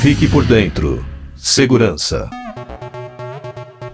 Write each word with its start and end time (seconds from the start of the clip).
Fique 0.00 0.28
por 0.28 0.44
dentro. 0.44 1.04
Segurança. 1.34 2.30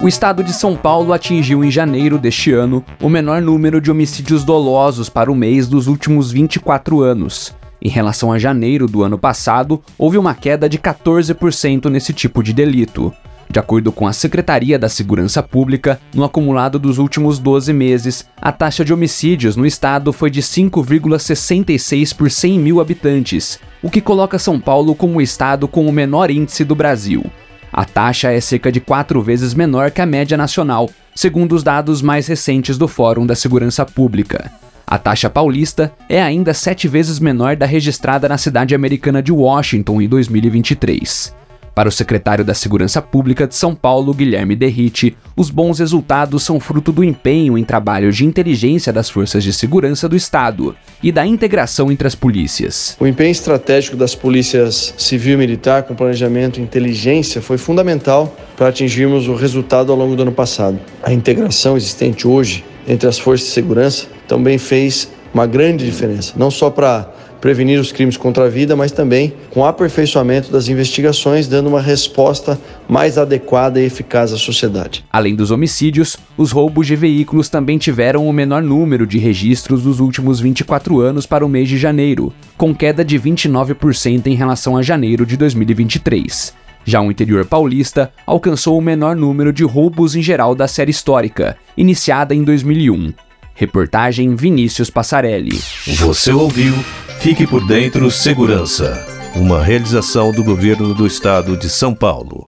O 0.03 0.07
estado 0.07 0.45
de 0.45 0.53
São 0.53 0.77
Paulo 0.77 1.15
atingiu 1.15 1.65
em 1.65 1.71
janeiro 1.71 2.19
deste 2.19 2.53
ano 2.53 2.85
o 3.01 3.09
menor 3.09 3.41
número 3.41 3.81
de 3.81 3.91
homicídios 3.91 4.45
dolosos 4.45 5.09
para 5.09 5.33
o 5.33 5.35
mês 5.35 5.67
dos 5.67 5.87
últimos 5.87 6.31
24 6.31 7.01
anos. 7.01 7.55
Em 7.81 7.89
relação 7.89 8.31
a 8.31 8.39
janeiro 8.39 8.87
do 8.87 9.03
ano 9.03 9.19
passado, 9.19 9.83
houve 9.97 10.19
uma 10.19 10.35
queda 10.35 10.69
de 10.69 10.79
14% 10.79 11.89
nesse 11.89 12.13
tipo 12.13 12.43
de 12.43 12.53
delito. 12.53 13.11
De 13.51 13.59
acordo 13.59 13.93
com 13.93 14.07
a 14.07 14.13
Secretaria 14.13 14.79
da 14.79 14.89
Segurança 14.89 15.43
Pública, 15.43 16.01
no 16.15 16.25
acumulado 16.25 16.79
dos 16.79 16.99
últimos 16.99 17.39
12 17.39 17.73
meses, 17.73 18.25
a 18.41 18.51
taxa 18.51 18.85
de 18.85 18.93
homicídios 18.93 19.57
no 19.57 19.67
estado 19.67 20.13
foi 20.13 20.31
de 20.31 20.43
5,66 20.43 22.15
por 22.15 22.31
100 22.31 22.59
mil 22.59 22.81
habitantes, 22.81 23.61
o 23.83 23.91
que 23.91 24.01
coloca 24.01 24.39
São 24.39 24.59
Paulo 24.59 24.95
como 24.95 25.19
o 25.19 25.23
estado 25.23 25.69
com 25.69 25.87
o 25.87 25.93
menor 25.93 26.31
índice 26.31 26.65
do 26.65 26.75
Brasil. 26.75 27.25
A 27.73 27.85
taxa 27.85 28.33
é 28.33 28.41
cerca 28.41 28.71
de 28.71 28.81
quatro 28.81 29.21
vezes 29.21 29.53
menor 29.53 29.91
que 29.91 30.01
a 30.01 30.07
média 30.07 30.37
nacional, 30.37 30.89
segundo 31.15 31.55
os 31.55 31.63
dados 31.63 32.03
mais 32.03 32.27
recentes 32.27 32.79
do 32.79 32.87
Fórum 32.87 33.27
da 33.27 33.35
Segurança 33.35 33.85
Pública. 33.85 34.51
A 34.87 34.99
taxa 34.99 35.31
paulista 35.31 35.93
é 36.09 36.23
ainda 36.23 36.55
sete 36.55 36.87
vezes 36.87 37.19
menor 37.19 37.57
da 37.57 37.67
registrada 37.67 38.29
na 38.29 38.39
cidade 38.39 38.75
americana 38.75 39.23
de 39.23 39.33
Washington 39.33 40.01
em 40.01 40.09
2023. 40.09 41.44
Para 41.75 41.89
o 41.89 41.93
secretário 41.93 42.45
da 42.45 42.55
Segurança 42.55 43.03
Pública 43.03 43.49
de 43.49 43.57
São 43.57 43.75
Paulo, 43.75 44.15
Guilherme 44.15 44.55
Derrite, 44.55 45.17
os 45.37 45.51
bons 45.51 45.81
resultados 45.81 46.45
são 46.45 46.61
fruto 46.61 46.93
do 46.93 47.03
empenho 47.03 47.59
em 47.59 47.65
trabalhos 47.65 48.17
de 48.17 48.25
inteligência 48.25 48.93
das 48.93 49.11
forças 49.11 49.43
de 49.43 49.53
segurança 49.53 50.09
do 50.09 50.15
Estado 50.15 50.77
e 51.03 51.11
da 51.11 51.27
integração 51.27 51.91
entre 51.91 52.07
as 52.07 52.15
polícias. 52.15 52.97
O 53.01 53.07
empenho 53.09 53.33
estratégico 53.33 53.97
das 53.97 54.15
polícias 54.15 54.95
civil 54.97 55.35
e 55.35 55.37
militar 55.37 55.83
com 55.83 55.97
planejamento 55.97 56.61
e 56.61 56.63
inteligência 56.63 57.43
foi 57.43 57.59
fundamental 57.59 58.33
para 58.57 58.69
atingirmos 58.69 59.27
o 59.27 59.35
resultado 59.35 59.91
ao 59.91 59.99
longo 59.99 60.15
do 60.15 60.23
ano 60.23 60.33
passado. 60.33 60.79
A 61.03 61.13
integração 61.13 61.77
existente 61.77 62.29
hoje 62.29 62.65
entre 62.87 63.09
as 63.09 63.19
forças 63.19 63.49
de 63.49 63.53
segurança 63.53 64.07
também 64.29 64.59
fez 64.59 65.09
uma 65.35 65.47
grande 65.47 65.85
diferença, 65.85 66.33
não 66.37 66.51
só 66.51 66.71
para 66.71 67.13
prevenir 67.41 67.79
os 67.79 67.93
crimes 67.93 68.17
contra 68.17 68.47
a 68.47 68.49
vida, 68.49 68.75
mas 68.75 68.91
também 68.91 69.35
com 69.51 69.67
aperfeiçoamento 69.67 70.51
das 70.51 70.69
investigações, 70.69 71.47
dando 71.47 71.67
uma 71.69 71.81
resposta 71.83 72.59
mais 72.89 73.19
adequada 73.19 73.79
e 73.79 73.85
eficaz 73.85 74.33
à 74.33 74.39
sociedade. 74.39 75.05
Além 75.13 75.35
dos 75.35 75.51
homicídios, 75.51 76.17
os 76.39 76.53
roubos 76.53 76.87
de 76.87 76.97
veículos 76.97 77.51
também 77.51 77.77
tiveram 77.77 78.27
o 78.27 78.33
menor 78.33 78.63
número 78.63 79.07
de 79.07 79.19
registros 79.19 79.83
dos 79.83 80.01
últimos 80.01 80.41
24 80.41 81.01
anos 81.01 81.27
para 81.27 81.45
o 81.45 81.49
mês 81.49 81.69
de 81.69 81.77
janeiro, 81.77 82.33
com 82.57 82.75
queda 82.75 83.05
de 83.05 83.21
29% 83.21 84.27
em 84.27 84.35
relação 84.35 84.75
a 84.75 84.83
janeiro 84.83 85.27
de 85.27 85.37
2023. 85.37 86.55
Já 86.87 87.03
o 87.03 87.11
interior 87.11 87.45
paulista 87.45 88.11
alcançou 88.27 88.79
o 88.79 88.83
menor 88.83 89.17
número 89.17 89.53
de 89.53 89.65
roubos 89.65 90.15
em 90.17 90.23
geral 90.23 90.55
da 90.55 90.69
série 90.69 90.91
histórica, 90.91 91.57
iniciada 91.77 92.35
em 92.35 92.43
2001. 92.43 93.13
Reportagem 93.55 94.35
Vinícius 94.35 94.91
Passarelli. 94.91 95.57
Você 95.99 96.33
ouviu 96.33 96.75
Fique 97.21 97.47
por 97.47 97.65
Dentro 97.67 98.11
Segurança, 98.11 99.07
uma 99.37 99.63
realização 99.63 100.33
do 100.33 100.43
governo 100.43 100.93
do 100.93 101.07
estado 101.07 101.57
de 101.57 101.71
São 101.71 101.95
Paulo. 101.95 102.43